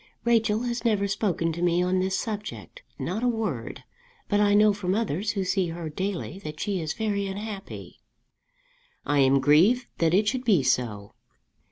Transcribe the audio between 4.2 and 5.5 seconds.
but I know from others who